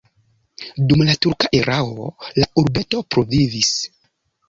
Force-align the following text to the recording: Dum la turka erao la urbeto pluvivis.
Dum 0.91 1.03
la 1.09 1.15
turka 1.27 1.53
erao 1.59 2.09
la 2.41 2.51
urbeto 2.65 3.07
pluvivis. 3.15 3.75